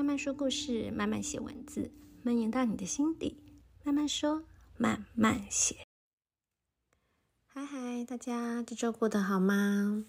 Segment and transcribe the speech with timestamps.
[0.00, 1.90] 慢慢说故事，慢慢写文字，
[2.22, 3.36] 蔓延到你的心底。
[3.84, 4.44] 慢慢说，
[4.78, 5.76] 慢慢写。
[7.44, 10.06] 嗨嗨，大家这周过得好吗？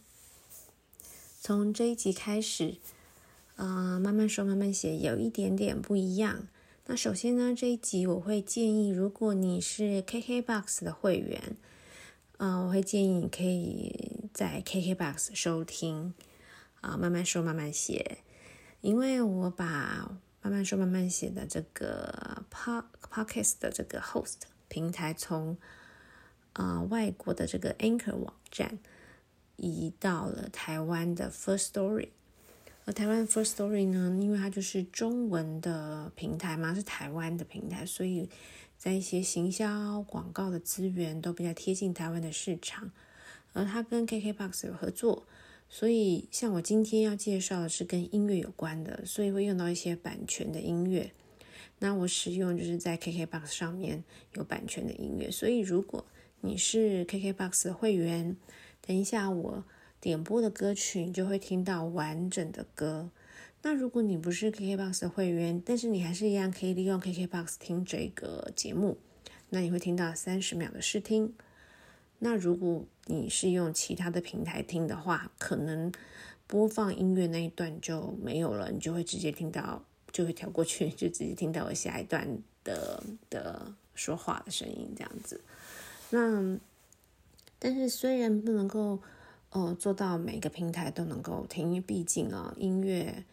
[1.41, 2.77] 从这一集开始，
[3.57, 6.47] 呃，慢慢说，慢慢写，有一点点不一样。
[6.85, 11.57] 那首先呢，这一集我会建议，如果你是 KKBOX 的会员，
[12.37, 16.13] 嗯、呃，我会建议你可以在 KKBOX 收听
[16.79, 18.19] 啊、慢慢说，慢慢写。
[18.81, 25.57] 因为我把慢慢说慢慢写的这个 pod podcast 的这个 host 平台从
[26.53, 28.77] 啊、外国的这个 Anchor 网站
[29.55, 32.09] 移到了台湾的 First Story，
[32.83, 38.29] 而台湾 First Story 呢，因为它就是中文的平台嘛，是台湾的平台，所以
[38.77, 42.91] 在一些行销广告的资源都比较贴近台湾的市场，
[43.53, 45.25] 而它跟 KKBOX 有合作。
[45.73, 51.11] 所以，像我今天要介绍的是跟音乐有关的，所以会用到一些版权的音乐。
[51.79, 55.31] 那我使用就是在 KKBOX 上面有版权的音乐。
[55.31, 56.05] 所以，如果
[56.41, 58.35] 你是 KKBOX 的会员，
[58.85, 59.63] 等一下我
[60.01, 63.09] 点播的歌曲，你就会听到完整的歌。
[63.61, 68.97] 那如果你不是 KKBOX 的会员，但是你还是一样可以利用 KKBOX 听这个节目，
[69.49, 71.33] 那你会听到三十秒的试听。
[72.19, 75.91] 那如果你是用其他的平台听的话，可能
[76.45, 82.27] 播放音乐那一段就没有了，你就会直接听到，就会跳过去，就直接听到我下一段
[82.63, 85.41] 的的说话的声音这样子。
[86.11, 86.57] 那
[87.57, 88.99] 但是虽然不能够
[89.49, 93.23] 呃做到每个平台都能够听，因为毕竟啊音乐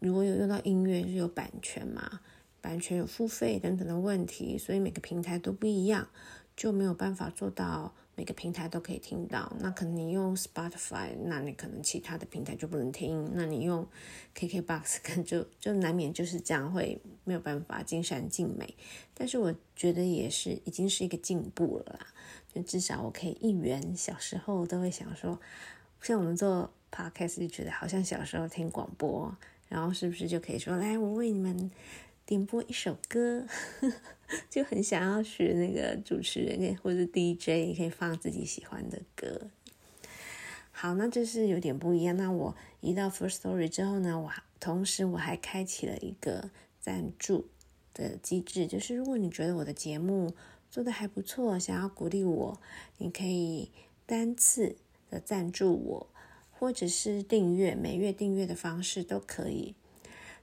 [0.00, 2.20] 如果有用到音乐是有版权嘛，
[2.60, 6.08] 版权有付费等等的问题，所以每个平台都不一样，
[6.56, 7.94] 就没有办法做到。
[8.18, 13.30] 每个平台都可以听到，那可能你用 Spotify，那你可能其他的平台就不能听。
[13.34, 13.86] 那你用
[14.34, 18.74] KKBOX， 就就难免就是这样，会没有办法尽善尽美。
[19.12, 22.06] 但是我觉得也是已经是一个进步了啦，
[22.54, 25.38] 就至少我可以一圆小时候都会想说，
[26.00, 29.36] 像我们做 Podcast 就觉得好像小时候听广播，
[29.68, 31.70] 然后是不是就可以说，来我为你们。
[32.26, 33.46] 点播一首歌，
[34.50, 39.48] 就很想要学那个主持人或者 DJ，可以放自己喜欢的歌。
[40.72, 42.16] 好，那这是有点不一样。
[42.16, 46.50] 那我移到 First Story 之后呢，我同时我还开启了一个
[46.80, 47.48] 赞助
[47.94, 50.34] 的机制，就是如果你觉得我的节目
[50.68, 52.60] 做的还不错，想要鼓励我，
[52.98, 53.70] 你可以
[54.04, 54.76] 单次
[55.08, 56.06] 的赞助我，
[56.50, 59.76] 或者是订阅，每月订阅的方式都可以。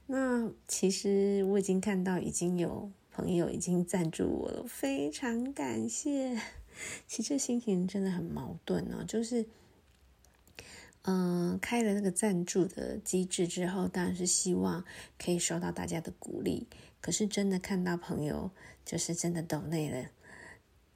[0.06, 6.38] 那其实我已经看到，已经有朋友已经赞助我了，非常感谢。
[7.06, 9.46] 其实心情真的很矛盾哦，就是，
[11.02, 14.84] 嗯、开了那个赞助的机制之后，当然是希望
[15.18, 16.66] 可以收到大家的鼓励。
[17.00, 18.50] 可是真的看到朋友
[18.84, 20.10] 就是真的抖内了，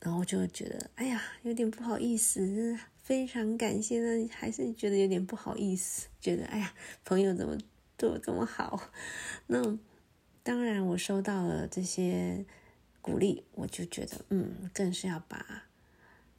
[0.00, 2.78] 然后就觉得，哎呀，有点不好意思。
[2.96, 7.56] 非常感谢呢，还是觉得有点不好意思，觉得哎呀，朋友怎么？
[7.98, 8.80] 对我这么好，
[9.48, 9.76] 那
[10.44, 12.46] 当然我收到了这些
[13.02, 15.64] 鼓励，我就觉得嗯，更是要把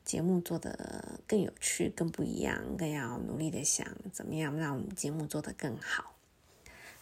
[0.06, 6.16] 节目做得更有趣、更不一样，更要努力的想怎么样让我们节目做得更好。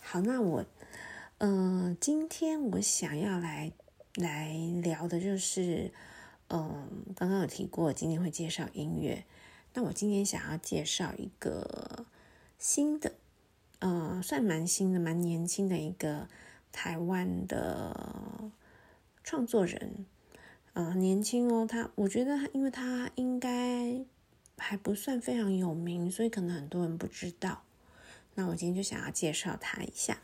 [0.01, 0.65] 好，那我
[1.37, 3.71] 嗯、呃，今天我想要来
[4.15, 5.91] 来聊的就是
[6.49, 9.23] 嗯、刚刚有提过，今天会介绍音乐，
[9.73, 12.07] 那我今天想要介绍一个
[12.57, 13.13] 新的。
[13.79, 16.27] 呃，算蛮新的，蛮年轻的一个
[16.71, 18.51] 台湾的
[19.23, 20.05] 创作人，
[20.73, 24.03] 呃，年轻哦，他我觉得他，因为他应该
[24.57, 27.61] 还不算非常有名，所以可能很多人不知道。
[28.33, 30.17] 那我今天就想要介绍他一下。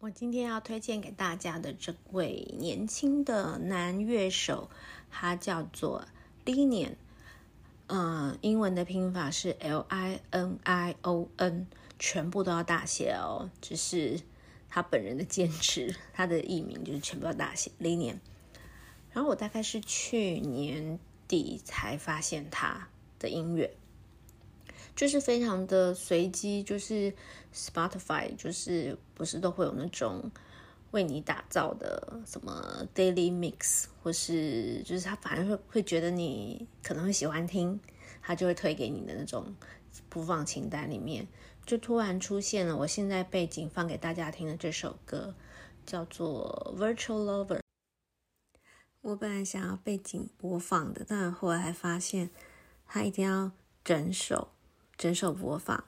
[0.00, 4.70] 我今天要推荐给大家的这位年轻的男乐手，
[5.10, 6.06] 他叫做
[6.44, 6.94] Linian。
[7.88, 11.66] 嗯，英文的拼法是 L I N I O N，
[11.98, 13.50] 全部都要大写哦。
[13.62, 14.20] 只是
[14.68, 18.18] 他本人的坚持，他的艺名就是全部要大写 Linion。
[19.12, 22.88] 然后我大概是去年底才发现他
[23.18, 23.74] 的音乐，
[24.94, 27.14] 就是非常的随机，就是
[27.54, 30.30] Spotify 就是不是都会有那种。
[30.90, 37.78] 为你打造的什么 Daily Mix，或是就是他反而会会觉得你可能会喜欢听，
[38.22, 39.54] 他就会推给你的那种
[40.08, 41.28] 播放清单里面，
[41.66, 42.76] 就突然出现了。
[42.76, 45.34] 我现在背景放给大家听的这首歌
[45.84, 47.60] 叫做 Virtual Lover。
[49.00, 52.30] 我本来想要背景播放的，但后来还发现
[52.86, 53.52] 他一定要
[53.84, 54.48] 整首
[54.96, 55.84] 整首播放。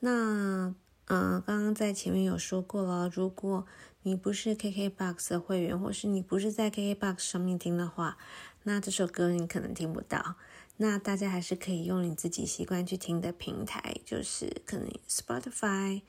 [0.00, 0.74] 那
[1.06, 3.66] 嗯，刚刚在前面有说过了，如果
[4.06, 8.18] 你不是 KKBOX 的会员，或是你不是在 KKBOX 上面听的话，
[8.64, 10.36] 那这首歌你可能听不到。
[10.76, 16.02] 那大家还是可以用你自己习惯去听的平台，就是可能 Spotify、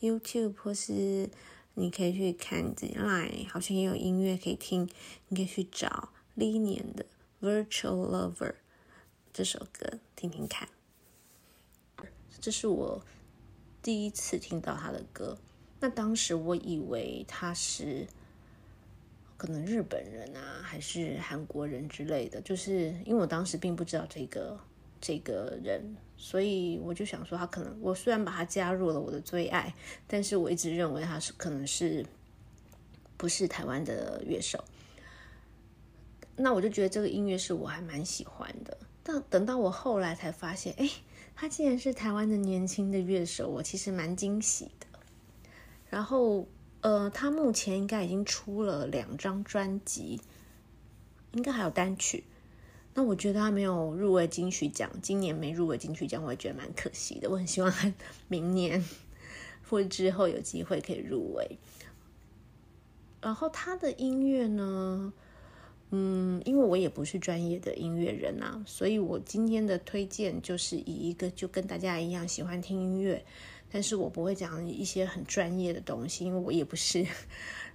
[0.00, 1.28] YouTube，或是
[1.74, 4.88] 你可以去看 Line，好像也有音乐可以听，
[5.28, 6.08] 你可以去找
[6.38, 7.04] LINION 的
[7.42, 8.54] Virtual Lover
[9.30, 10.68] 这首歌听听看。
[12.40, 13.04] 这是我
[13.82, 15.36] 第一次听到他的歌，
[15.82, 18.06] 那当时我以为他是。
[19.34, 24.56] 可能日本人啊，还是韩国人之类的，就是因为我当时并不知道这个
[25.00, 29.74] 这个人，所以我就想说他可能，我虽然把他加入了我的最爱，
[30.06, 32.06] 但是我一直认为他是可能是
[33.16, 34.62] 不是台湾的乐手。
[36.36, 38.78] 那我就觉得这个音乐是我还蛮喜欢的。
[39.02, 40.88] 但等到我后来才发现，哎，
[41.34, 44.86] 他竟然是台湾的年轻的乐手，我其实蛮惊喜的。
[45.92, 46.48] 然后。
[46.84, 50.20] 呃，他目前应该已经出了两张专辑，
[51.30, 52.24] 应该还有单曲。
[52.94, 57.30] 那我觉得他没有入围金曲奖，今年没入围金曲奖，我也觉得蛮可惜的。
[57.30, 57.92] 我很希望他
[58.26, 58.84] 明年
[59.70, 61.56] 或之后有机会可以入围。
[63.20, 65.12] 然后他的音乐呢，
[65.90, 73.24] 嗯，因为我也不是专业的音乐人啊，所以我今天的推荐就是以一个就跟大家一样喜欢听音乐。
[73.72, 77.06] 但是我不会讲一些很专业的东西，因为我也不是。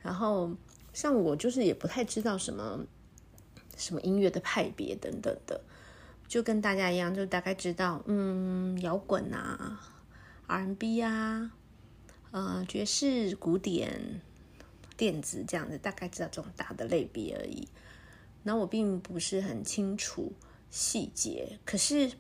[0.04, 0.52] 然后
[0.94, 2.86] 像我就是也不太知道什么
[3.76, 5.60] 什么音乐的派别等等的，
[6.28, 9.82] 就跟大家一样，就大概知道，嗯，摇滚啊
[10.46, 11.52] ，R&B 啊，
[12.30, 14.22] 呃，爵士、古典、
[14.96, 17.68] 电子这样子，大概知道这种大的类别而已。
[18.44, 20.32] 那我并不是很清楚
[20.70, 22.12] 细节，可是，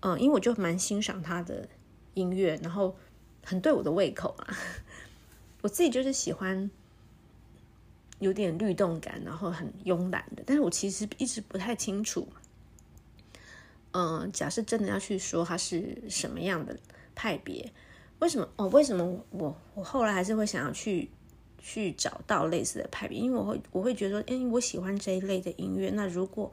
[0.00, 1.70] 嗯、因为我就蛮欣赏他的。
[2.14, 2.96] 音乐，然后
[3.44, 4.56] 很对我的胃口啊！
[5.62, 6.70] 我自己就是喜欢
[8.20, 10.42] 有点律动感，然后很慵懒的。
[10.46, 12.28] 但是我其实一直不太清楚，
[13.92, 16.78] 嗯、假设真的要去说它是什么样的
[17.14, 17.72] 派别，
[18.20, 18.48] 为什么？
[18.56, 21.10] 哦，为什么我我后来还是会想要去
[21.60, 23.18] 去找到类似的派别？
[23.18, 25.90] 因为我会我会觉得说，哎，我喜欢这一类的音乐。
[25.90, 26.50] 那如果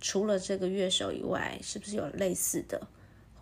[0.00, 2.86] 除了这个乐手以外，是不是有类似的？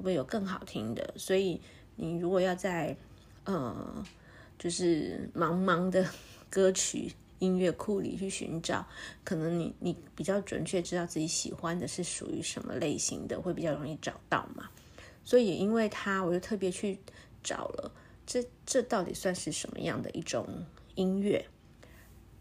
[0.02, 1.14] 会有更好听的？
[1.16, 1.60] 所以
[1.96, 2.96] 你如果要在
[3.44, 4.04] 呃，
[4.58, 6.06] 就是茫茫的
[6.50, 8.87] 歌曲音乐库里去寻找，
[9.25, 14.70] 可能你你比较准确知道自己喜欢的是属于什么类型的，会比较容易找到嘛。
[15.25, 16.98] 所以因为他，我就特别去
[17.43, 17.93] 找了，
[18.26, 20.46] 这这到底算是什么样的一种
[20.94, 21.46] 音乐？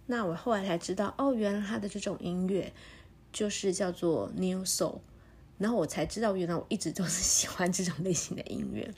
[0.07, 2.73] 那我后来才知道，哦，原来他的这种音乐
[3.31, 4.99] 就是叫做 Neo Soul。
[5.61, 8.91] 然后我才知道，原来我一直都是喜欢这种类型的音乐，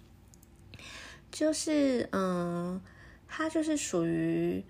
[1.30, 2.80] 就是嗯，
[3.28, 4.64] 它就是属于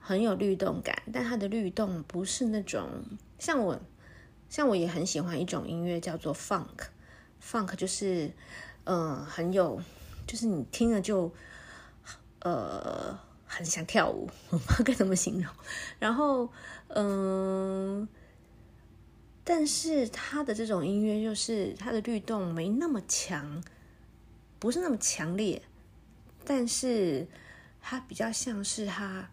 [0.00, 2.88] 很有律动感，但它的律动不是那种
[3.38, 3.80] 像我，
[4.50, 8.32] 像我也很喜欢一种音乐叫做 funk，funk 就是
[8.82, 9.80] 嗯很有，
[10.26, 11.32] 就是你听了就
[12.40, 13.16] 呃
[13.46, 15.54] 很想跳舞， 我不知道该怎么形容，
[16.00, 16.50] 然后
[16.88, 18.08] 嗯。
[19.48, 23.62] 但是他的这种音乐，就是他的律动没那么强，
[24.58, 25.62] 不是那么强烈，
[26.44, 27.24] 但是
[27.80, 29.30] 他比较像是他，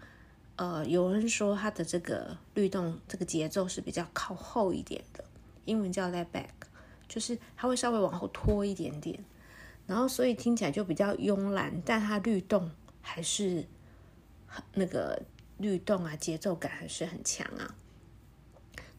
[0.57, 5.25] 呃，有人说他的这个律动这个节奏是比较靠后一点的，
[5.65, 6.67] 英文叫 laid back，
[7.07, 9.19] 就是他会稍微往后拖一点点，
[9.87, 12.69] 然后所以听起来就比较慵懒，但他律动
[13.01, 13.65] 还是
[14.75, 15.19] 那个
[15.57, 17.73] 律动啊，节奏感还是很强啊。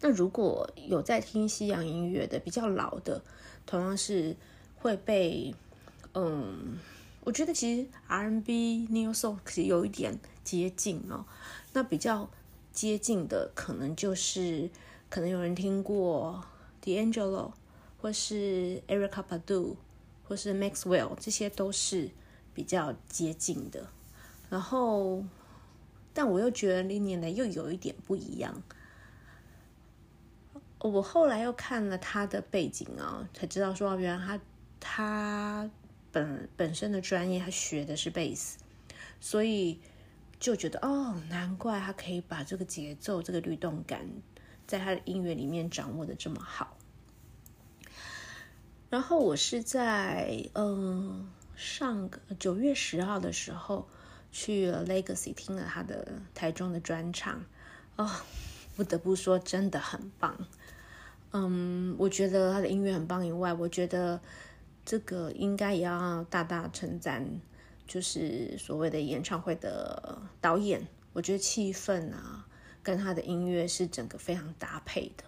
[0.06, 3.22] 那如果有在听西洋音乐的，比较老的，
[3.64, 4.36] 同样是
[4.76, 5.54] 会被，
[6.12, 6.78] 嗯，
[7.22, 11.24] 我觉得其实 R&B、Neo Soul 其实有一点接近哦。
[11.72, 12.28] 那比较
[12.70, 14.68] 接近的，可能就是
[15.08, 16.44] 可能有人听过
[16.82, 17.52] D'Angelo，
[18.02, 19.76] 或是 Erica Padu，
[20.28, 22.10] 或是 Maxwell，这些都是
[22.52, 23.88] 比较接近的。
[24.50, 25.24] 然后，
[26.12, 28.62] 但我又觉得 LINION 呢又有一点不一样。
[30.90, 34.40] 我后来又看了他的背景啊，才知道说原来他
[34.78, 35.70] 他
[36.12, 38.58] 本本身的专业他学的是贝斯，
[39.18, 39.80] 所以
[40.38, 44.06] 就觉得哦，难怪他可以把这个节奏、这个律动感
[44.66, 46.76] 在他的音乐里面掌握的这么好。
[48.90, 53.88] 然后我是在嗯上个九月十号的时候
[54.30, 57.42] 去了 Legacy 听了他的台中的专场，
[57.96, 58.10] 哦，
[58.76, 60.46] 不得不说真的很棒。
[61.36, 64.20] 嗯，我觉得他的音乐很棒以外，我觉得
[64.84, 67.28] 这个应该也要大大称赞
[67.88, 72.46] 就是所谓的演唱会的导演，我觉得气氛啊，
[72.84, 75.24] 跟他的音乐是整个非常搭配的，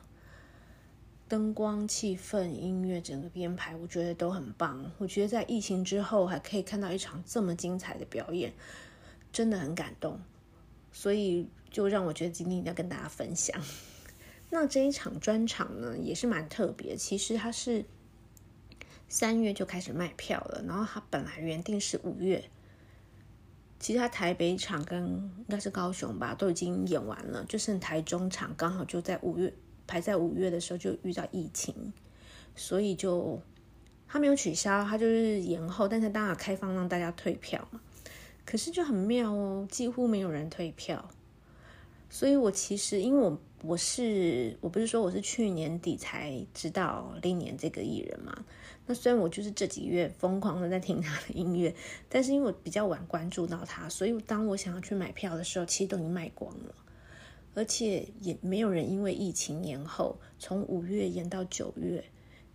[1.27, 4.93] 灯光、气氛、音乐整个编排，我觉得都很棒。
[4.99, 8.53] 我觉得在疫情之后还可以看到一场这么精彩的表演，
[9.33, 10.21] 真的很感动，
[10.93, 13.61] 所以就让我觉得今天一定要跟大家分享。
[14.51, 17.85] 那这一场专场呢，也是蛮特别，其实它是。
[19.09, 22.51] 三月就开始卖票了，然后它本来原定是五月，
[23.79, 29.55] 其他台北场跟应该是高雄吧，都已经演完了，就剩台中场刚好就在五月
[29.87, 31.93] 排在五月的时候就遇到疫情，
[32.57, 33.41] 所以就
[34.09, 37.81] 他没有取消，他就是延后，但是当然开放让大家退票嘛，
[38.45, 41.09] 可是就很妙哦，几乎没有人退票，
[42.11, 43.41] 所以我其实因为我。
[43.63, 48.45] 我是我不是说我是去年底才知道历年这个艺人嘛？
[48.87, 51.75] 那虽然我就是这几月疯狂的在听他的音乐，
[52.09, 56.75] 但是因为我比较晚关注到他，所以当我想要去买票的时候，其实都已经卖光了，
[57.55, 62.05] 而且也没有人因为疫情延后，从五月延到九月，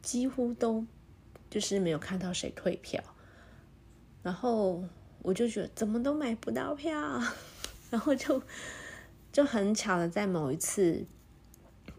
[0.02, 0.86] 几乎都
[1.50, 3.04] 就是没有看到谁退票，
[4.22, 4.84] 然后
[5.24, 7.22] 我就觉得怎么都买不到票，
[7.90, 8.42] 然后就。
[9.32, 11.06] 就很巧的，在某一次，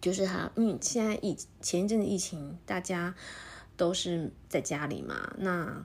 [0.00, 3.14] 就是他，嗯，现在疫前一阵子疫情，大家
[3.76, 5.84] 都是在家里嘛，那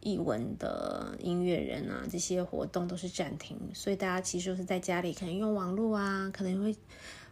[0.00, 6.74] 艺文的音乐人啊，这些活动都是暂停，所以大家其实是在家里，可能用网络啊，可能会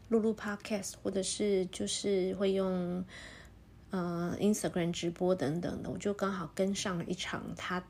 [0.08, 3.02] 录录 podcast，或者是就是会用
[3.88, 7.82] 呃 Instagram 直播等等的，我就刚好跟上了一场他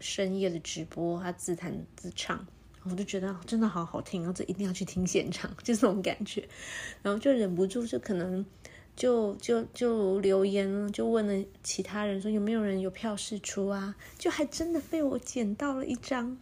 [0.00, 2.46] 深夜的直播，他自弹自唱。
[2.84, 6.48] 我就觉得真的好好听然后，这一定要去听现场， 就这种感觉，
[7.02, 8.44] 然后就忍不住就可能
[8.96, 13.94] 就就就留言，就问了其他人说有没有人有票试出啊？
[14.18, 16.36] 就还真的被我捡到了一张，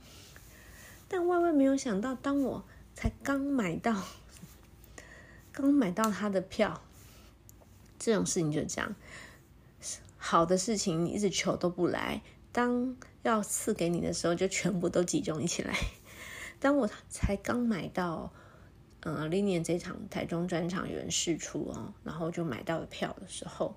[1.09, 4.03] 但万万没有想到，当我才刚买到
[5.53, 6.83] 刚买到他的票，
[7.99, 8.95] 这种事情就这样，
[10.17, 15.77] 好的事情你一直求都不来，当要赐给你的时候，就全部都集中一起来。
[16.61, 18.31] 当我才刚买到，
[19.01, 23.75] 呃，LINION 这场台中专场有人试出哦，然后就买到了票的时候，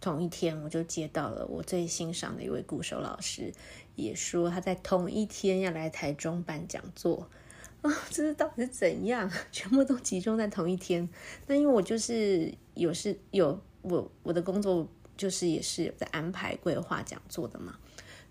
[0.00, 3.52] 同一天我就接到了我最欣赏的一位鼓手老师，
[3.96, 7.28] 也说他在同一天要来台中办讲座
[7.82, 9.28] 啊，这是到底是怎样？
[9.50, 11.08] 全部都集中在同一天？
[11.48, 14.86] 那因为我就是有是有我我的工作
[15.16, 17.76] 就是也是在安排规划讲座的嘛，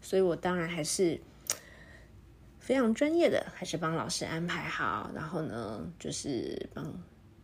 [0.02, 1.20] 所以我当然还是。
[2.62, 5.10] 非常专业的，还是帮老师安排好。
[5.14, 6.86] 然后呢，就是帮，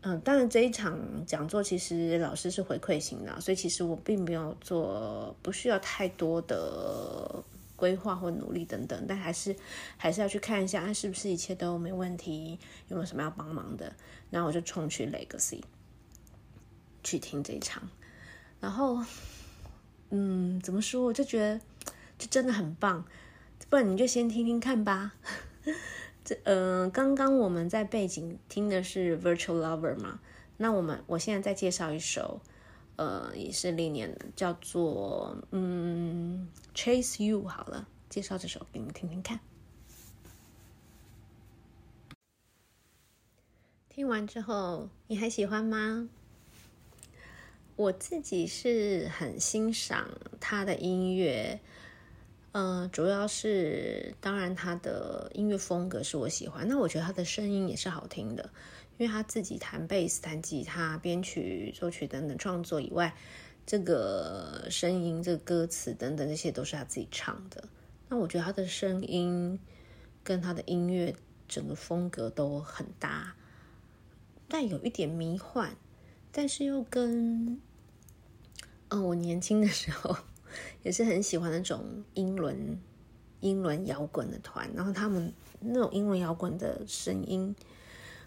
[0.02, 7.44] 嗯，当然这一场讲座其实老师是回馈型的，所以其实我并没有做，不需要太多的
[7.76, 9.56] 规划或努力等等，但还是
[9.98, 13.92] 还是要去看一下，是不是一切都没问题，有没有什么要帮忙的。
[14.30, 15.62] 然后我就冲去 Legacy
[17.04, 17.82] 去听这一场，
[18.60, 19.04] 然后，
[20.12, 21.04] 嗯，怎么说？
[21.04, 21.60] 我就觉得
[22.20, 23.04] 就真的很棒。
[23.70, 25.16] 不然你就先听听看吧。
[26.24, 30.20] 这呃，刚刚我们在背景听的是 Virtual Lover 嘛，
[30.58, 32.42] 那我们我现在再介绍一首，
[32.98, 39.40] 呃，也是历年的，叫做嗯 Chase You 好了，介绍这首给你们听听看。
[43.90, 46.08] 听完之后你还喜欢吗？
[47.78, 50.10] 我自己是很欣赏
[50.40, 51.60] 他的音乐。
[52.60, 58.50] 嗯、主要是当然他的音乐风格是我喜欢，那我觉得他的声音也是好听的，
[58.98, 63.16] 因为他自己弹贝斯、弹吉他、编曲、作曲等等创作以外，
[63.64, 67.64] 这个声音、这个歌词等等这些都是他自己唱的。
[68.10, 69.60] 那我觉得他的声音
[70.24, 71.14] 跟他的音乐
[71.48, 73.36] 整个风格都很搭，
[74.48, 75.76] 但有一点迷幻，
[76.32, 77.62] 但是又跟
[78.90, 80.18] 嗯、我年轻的时候。
[80.84, 82.80] 也是很喜欢那种英伦
[83.40, 87.56] 英伦摇滚的团，然后他们那种英伦摇滚的声音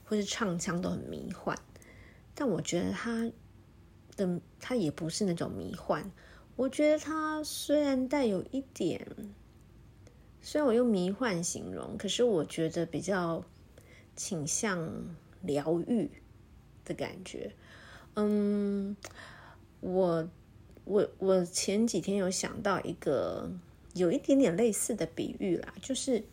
[0.04, 1.56] 或是唱腔都很迷幻，
[2.34, 3.30] 但我觉得他
[4.16, 6.10] 的他也不是那种迷幻，
[6.56, 9.06] 我觉得他虽然带有一点，
[10.40, 13.44] 虽然我用迷幻形容，可是我觉得比较
[14.14, 14.92] 倾向
[15.42, 16.10] 疗愈
[16.84, 17.52] 的感觉，
[18.14, 18.96] 嗯，
[19.80, 20.28] 我。
[20.90, 23.48] 我我前几天有想到一个
[23.94, 26.24] 有一点点类似的比喻啦，就是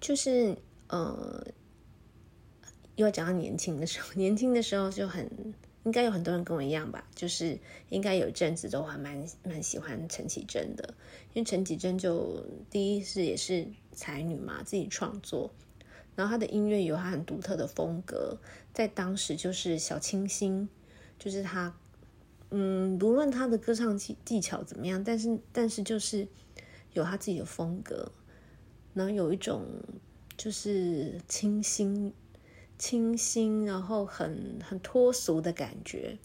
[0.00, 0.56] 就是
[0.86, 1.44] 呃，
[2.94, 5.28] 又要讲到年轻的时候， 年轻的时候就很
[5.82, 7.58] 应该有很多人跟我一样吧，就是
[7.88, 10.94] 应该有一阵子都还蛮蛮喜欢陈绮贞的，
[11.34, 15.50] 因为陈绮贞就第一是也是才女嘛，自己创作，
[16.14, 18.38] 然后她的音乐有她很独特的风格，
[18.72, 20.68] 在当时就是小清新，
[21.18, 21.76] 就是她，
[22.50, 26.26] 嗯，不论他的歌唱技技巧怎么样，但是但是就是
[26.92, 28.12] 有他自己的风格，
[28.94, 29.64] 然后有一种
[30.36, 32.12] 就是清新。
[32.80, 36.16] 清新，然后很很脱俗的感觉。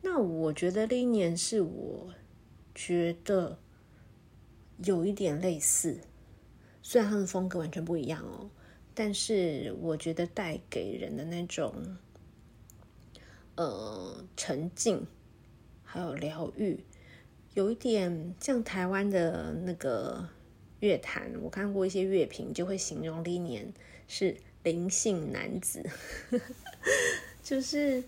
[0.00, 2.12] 那我觉得那一年是我
[2.74, 3.56] 觉得
[4.78, 6.00] 有一点类似，
[6.82, 8.50] 虽然他们风格完全不一样哦，
[8.92, 11.72] 但是我觉得带给人的那种
[13.54, 15.06] 呃沉静，
[15.92, 16.80] 还有疗愈，
[17.54, 20.26] 有一点像台湾的那个
[20.80, 21.30] 乐坛。
[21.42, 23.72] 我看过一些乐评，就会形容李年
[24.08, 24.36] 是。
[24.64, 25.84] 灵性男子，
[27.42, 28.04] 就是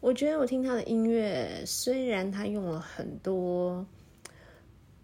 [0.00, 3.86] 我觉得我听他的音乐，虽然他用了很多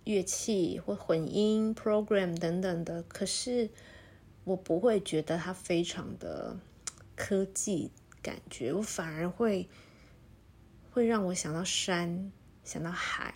[0.02, 3.70] 乐器或混音 program 等等的，可是
[4.42, 6.58] 我不会觉得他非常的
[7.14, 9.68] 科技感觉，我反而会
[10.90, 12.32] 会让我想到山，
[12.64, 13.34] 想到海，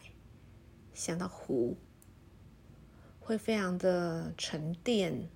[0.93, 1.77] 想到湖，
[3.21, 5.29] 会非常的沉淀，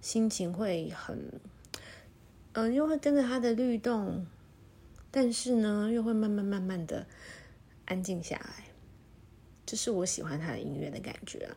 [0.00, 1.40] 心情会很。
[2.52, 4.26] 嗯，又会跟着它的律动，
[5.10, 7.06] 但是呢，又会慢慢慢慢的
[7.84, 8.64] 安静下来，
[9.66, 11.56] 这是我喜欢他的音乐的感觉啊。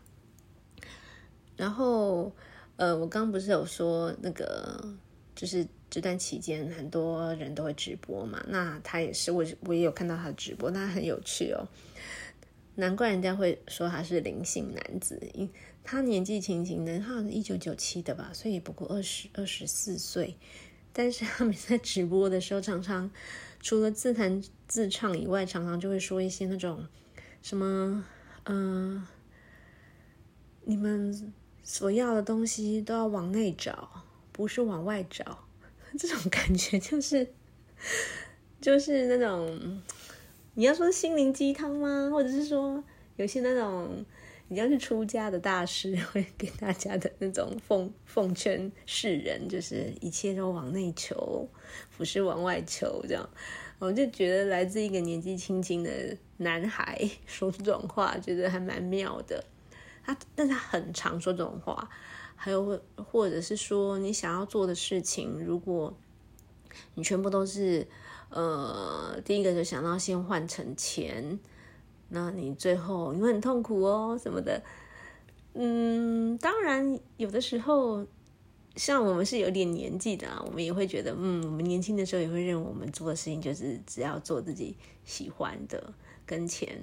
[1.55, 2.35] 然后，
[2.75, 4.93] 呃，我刚不是有说那个，
[5.35, 11.67] 就是这段期间很多人都会直播嘛，那他也是，我我也有看到他的直播，那很有趣哦。
[12.75, 15.49] 难怪人家会说他是灵性男子，因
[15.83, 20.37] 他年纪轻轻的，他好像一九九七的吧，所以也不过二十二十四岁。
[20.93, 23.09] 但是他们在直播的时候，常常
[23.59, 26.87] 除了自弹自唱以外，常常就会说一些那种
[27.41, 28.05] 什么，
[28.45, 29.05] 嗯、
[30.63, 35.45] 你们所要的东西都要往内找，不是往外找。
[35.97, 37.27] 这种感觉就是，
[38.59, 39.81] 就是那种
[40.53, 42.09] 你要说心灵鸡汤吗？
[42.11, 42.83] 或者是说
[43.15, 44.05] 有些那种。
[44.51, 51.47] 你要是出家的大师， 会给大家的那种奉奉劝世人，就是一切都往内求，
[51.95, 52.99] 不是往外求。
[53.07, 53.29] 这样，
[53.77, 59.45] 我就觉得来自一个年纪轻轻的男孩说这种话，觉得还蛮妙的。
[60.03, 61.87] 他，但他很常说这种话，
[62.41, 65.93] 还有或者是说，你想要做的事情，如果
[66.93, 67.85] 你全部都是，
[68.29, 71.37] 呃，第一个就想到先换成钱。
[72.07, 74.63] 那你最后你会很痛苦哦，什么的，
[75.53, 78.07] 嗯，当然有的时候，
[78.77, 85.93] 像我们是有点年纪的啊，我们也会觉得，嗯，我们年轻的时候也会认为我们做的事情就是只要做自己喜欢的，
[86.25, 86.81] 跟钱，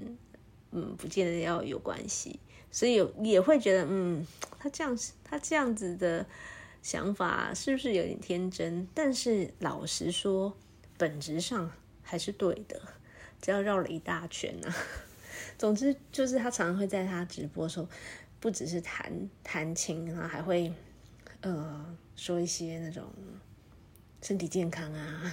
[0.71, 2.39] 嗯，不见得要有关系，
[2.71, 4.27] 所以也会觉得，嗯，
[4.59, 6.27] 他这样他这样子的
[6.83, 8.87] 想法是不是有点天真？
[8.95, 10.57] 但是老实说，
[10.99, 11.71] 本质上
[12.03, 12.81] 还是对的，
[13.41, 14.77] 只要绕了一大圈呢、啊。
[15.59, 17.89] 总之就是他常常会在他直播的时候，
[18.41, 20.73] 不只是弹弹琴啊，还会
[21.41, 23.05] 呃说一些那种
[24.23, 25.33] 身体健康啊，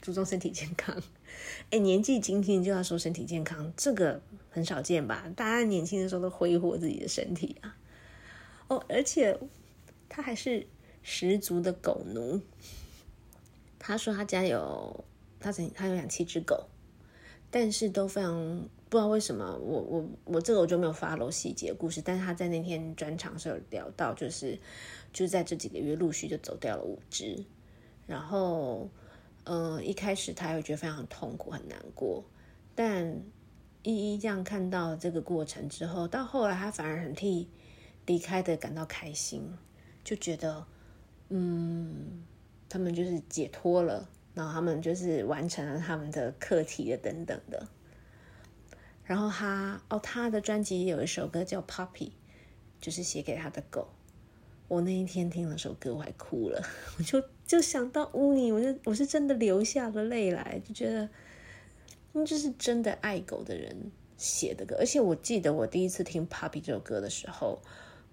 [0.00, 0.96] 注重身体健康。
[1.70, 5.30] 哎，年纪轻轻就要说身体健康，这个很少见吧？
[5.36, 7.76] 大家年轻的时候都挥霍自己的身体啊。
[8.68, 9.38] 哦，而且
[10.08, 10.66] 他还是
[11.02, 12.40] 十足的狗奴。
[13.78, 15.04] 他说他家有
[15.38, 16.66] 他曾他有养七只狗，
[17.50, 18.68] 但是都非常。
[18.90, 24.58] 不知道为什么，我我我这个我就没有 follow 细节故事，但是他在那天专场时候聊到，就是
[25.12, 27.44] 就在这几个月陆续就走掉了五只，
[28.08, 28.90] 然后
[29.52, 32.24] 嗯、一开始他会觉得非常痛苦很难过，
[32.76, 33.20] 但
[33.82, 37.48] 一一这样看到这个过程之后，到后来他反而很替
[38.06, 39.52] 离开的感到开心，
[40.04, 40.64] 就觉得
[41.30, 42.22] 嗯，
[42.68, 47.66] 他们就是解脱了，然后他们就是完成了他们的课题的等等的。
[49.02, 52.08] 然后他哦，他的专辑有一首歌叫《Puppy》，
[52.80, 53.88] 就是写给他的狗。
[54.70, 56.62] 我那一天听了首歌，我还哭了，
[56.96, 61.08] 我就就想到乌尼，我就我是真的流下了泪来，就觉得，
[62.12, 64.76] 那就是真的爱狗的人写的歌。
[64.78, 67.60] 而且我记得我第一次听《Puppy》这首歌的时候，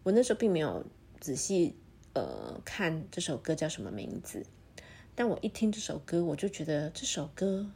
[0.01, 0.83] 我那时候并没有
[1.19, 1.75] 仔细
[2.13, 4.43] 呃看这首歌叫什么名字，
[5.13, 7.69] 但我一听这首歌，我就觉得这首歌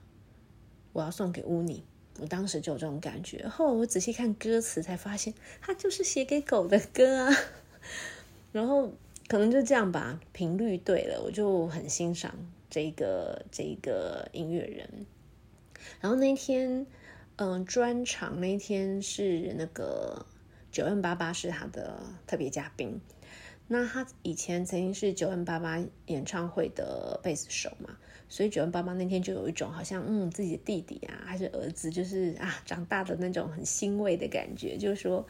[0.94, 1.84] 我要送给乌尼。
[2.20, 7.36] 我当时就有这种感觉，后来我仔细看歌词，才发现他就是写给狗的歌啊。
[8.52, 8.92] 然后
[9.28, 12.34] 可能就这样吧，频率对了，我就很欣赏
[12.70, 15.06] 这个这个音乐人。
[16.00, 16.86] 然后那一天，
[17.38, 20.26] 嗯、呃，专场那一天是那个
[20.74, 23.00] 9m88 是他的特别嘉宾。
[23.68, 35.26] 那他以前曾经是 9m88 演唱会的贝斯手嘛，所以 9m88 那天就有一种好像嗯自己的弟弟啊还是儿子，就是啊长大的那种很欣慰的感觉，就是说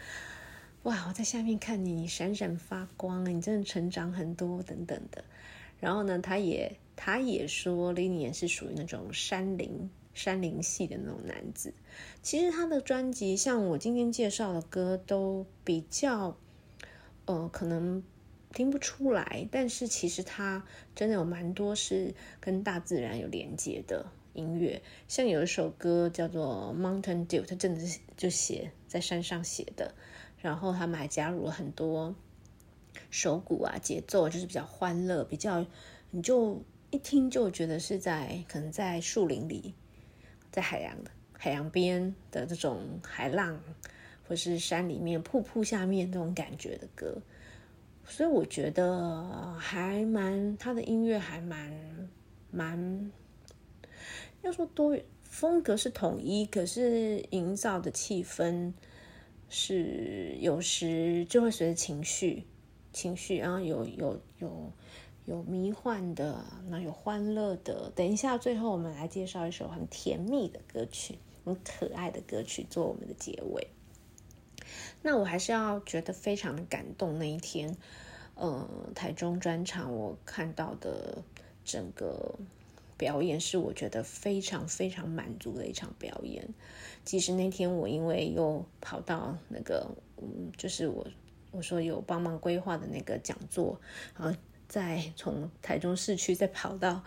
[0.84, 5.24] 哇我在下面看你，闪闪发光，你真的成长很多等等的。
[5.80, 11.74] 然后呢，他也他也说李李是属于那种山林山林系的那种男子。
[12.22, 16.38] 其实他的专辑像我今天介绍的歌都比较
[17.26, 18.04] 呃可能。
[18.54, 29.96] 听不出来，但是其实他真的有蛮多是跟大自然有连接的音乐，像有一首歌叫做《Mountain Dew》，他真的是就写在山上写的，
[30.42, 32.14] 然后他们还加入了很多
[33.10, 35.66] 手鼓啊，节奏就是比较欢乐，比较
[36.10, 39.74] 你就一听就觉得是在可能在树林里，
[40.52, 43.62] 在海洋的海洋边的这种海浪，
[44.28, 47.22] 或是山里面瀑布下面那种感觉的歌。
[48.04, 52.10] 所以我觉得还蛮他的音乐还蛮
[52.50, 53.12] 蛮，
[54.42, 58.74] 要说多元风格是统一，可是营造的气氛
[59.54, 62.48] 是有时就会随着情绪
[62.94, 64.72] 情绪，然后有有有
[65.26, 67.92] 有迷幻的，那有欢乐的。
[67.94, 73.68] 等一下，最后我们来介绍一首很甜蜜的歌曲，很可爱的歌曲做我们的结尾。
[75.02, 77.20] 那我还是要觉得非常的感动。
[77.20, 77.76] 那一天，
[78.36, 81.24] 呃，台中专场我看到的
[81.66, 82.36] 整个
[83.02, 86.48] 表演是我觉得非常非常满足的一场表演。
[87.04, 91.08] 其实那天我因为又跑到那个，嗯，就是我
[91.50, 93.82] 我说有帮忙规划的那个讲座，
[94.16, 97.04] 然后再从台中市区再跑到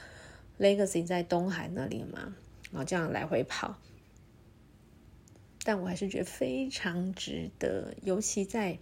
[0.59, 2.35] Legacy 在东海那里嘛，
[2.73, 3.79] 然后这样来回跑。
[5.63, 8.81] 但我还是觉得非常值得，尤其在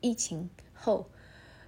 [0.00, 1.08] 疫情后，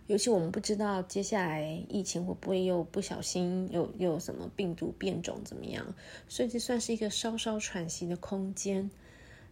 [0.07, 5.85] 尤其我们不知道接下来疫情会不会又不小心又又什么病毒变种怎么样，
[6.29, 8.88] 所以这算是一个稍稍喘息的空间。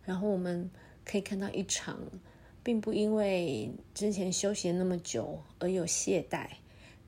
[0.04, 0.70] 然后我们
[1.04, 1.98] 可以看到一场，
[2.62, 6.46] 并不因为之前休息那么久而有懈怠，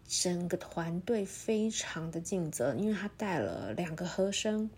[0.09, 4.68] 整个团队非常的尽责，因为他带了两个和声。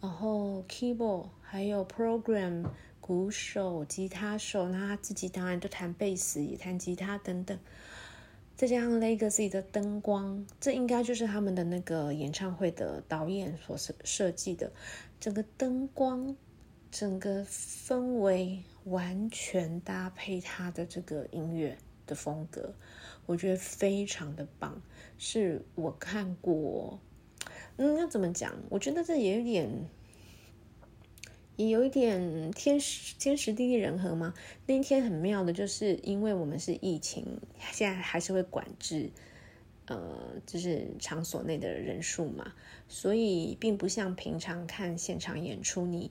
[0.00, 2.64] 然后 keyboard 还有 program
[3.02, 7.58] 鼓手、吉他手，那他自己当然都弹贝斯，也弹吉他等等。
[8.54, 14.70] 再加上 Legacy 的灯光，这应该就是他们的那个演唱会的导演所设设计的。
[15.18, 16.36] 整个灯光、
[16.92, 22.72] 整个氛围完全搭配他的这个音乐的风格，
[23.26, 24.80] 我觉得非常的棒，
[25.18, 27.00] 是我看过。
[27.78, 28.54] 嗯，要怎么讲？
[28.68, 29.68] 我觉得这也有点，
[31.56, 34.34] 也有一点天时天时地利人和嘛。
[34.66, 37.24] 那一天很妙的，就是因为我们是疫情，
[37.72, 39.10] 现在还是会管制，
[39.86, 42.52] 呃，就是场所内的人数嘛，
[42.88, 46.10] 所以并不像平常看现场演出，你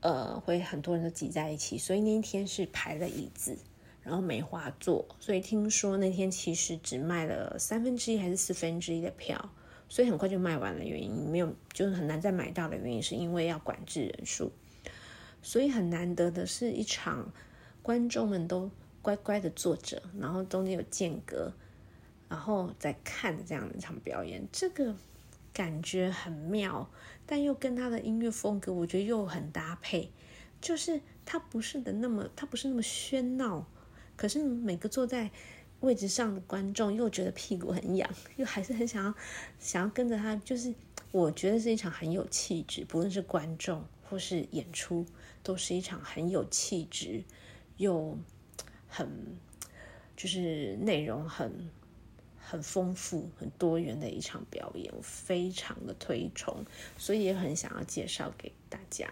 [0.00, 3.58] 呃会很多人都挤在一起，所以那一天是排了椅子，
[4.02, 9.50] 然后梅花座，所以听说那天其实只卖了三分之一还是四分之一的票。
[9.90, 14.52] 所以很快就卖完了，原因没有，就是很难再买到的原因，是因为要管制人数。
[15.42, 17.32] 所以很难得的是一场，
[17.82, 18.70] 观众们都
[19.02, 21.52] 乖乖的坐着，然后中间有间隔，
[22.28, 24.94] 然后再看这样的一场表演，这个
[25.52, 26.90] 感觉很妙，
[27.26, 30.10] 但又跟他的音乐风格，我觉得又很搭配。
[30.60, 33.66] 就是他不是的那么，他不是那么喧闹，
[34.16, 35.30] 可是每个坐在。
[35.80, 39.14] 位置上的观众又觉得屁股很痒，又还是很想要
[39.60, 40.74] 想要跟着他，就是
[41.12, 45.06] 我觉得是一场很有气质，不论是观众或是演出，
[45.48, 47.24] 都是一场很有气质
[47.78, 48.18] 又
[48.86, 49.08] 很
[50.14, 51.70] 就是内容很
[52.38, 56.62] 很丰富、很多元的一场表演，我非常的推崇，
[56.98, 59.10] 所以也很想要介绍给大家。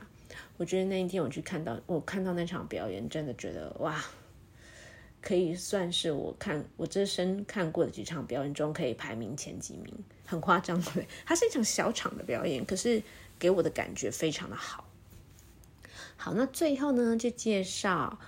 [0.58, 4.04] 我觉得那一天我去看到我看到那场表演，真的觉得哇！
[5.22, 11.08] 可以算是我看我这生看过的几场表演中可以排名前几名，很夸张对。
[11.24, 13.02] 它是一场小场的表演，可是
[13.38, 14.85] 给我的感觉非常的好。
[16.16, 18.18] 好，那最后呢，就介绍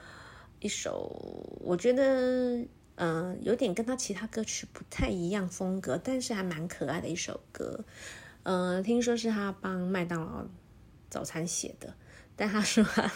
[0.61, 2.67] 一首我觉得
[3.01, 7.85] 嗯、有点跟他其他歌曲不太一样风格，但是还蛮可爱的一首歌。
[8.43, 10.45] 嗯、呃，听说是他帮麦当劳
[11.09, 11.95] 早餐写的。
[12.35, 13.13] 但他说他，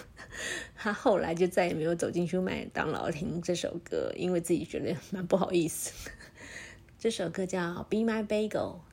[0.77, 6.11] 他后来就再也没有走进去麦当劳听这首歌，因为自己觉得蛮不好意思。
[6.99, 8.51] 这首歌叫《Be My Bagel》，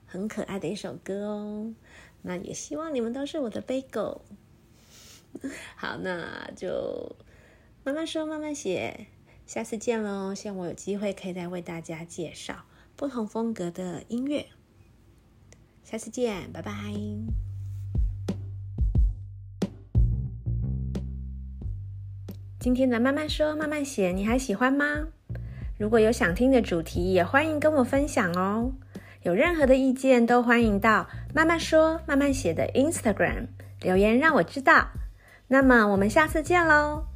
[0.08, 1.74] 很可爱的一首歌哦。
[2.24, 4.22] 那也希望你们都是我的 Bagel。
[5.76, 7.16] 好，那就
[7.84, 9.08] 慢慢说，慢慢写。
[9.46, 10.36] 下次见喽！
[10.36, 12.66] 希望我有机会可以再为大家介绍
[12.96, 14.46] 不同风格的音乐。
[15.84, 16.72] 下次见，拜拜。
[22.60, 25.08] 今天的慢慢说，慢慢写，你还喜欢吗？
[25.80, 28.74] 如果有想听的主题，也欢迎跟我分享哦。
[29.24, 33.48] 有任何的意见，都欢迎到慢慢说，慢慢写的 Instagram
[33.82, 34.90] 留言让我知道。
[35.50, 37.09] 那么我们下次见喽！